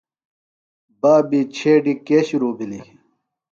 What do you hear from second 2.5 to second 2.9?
بِھلیۡ؟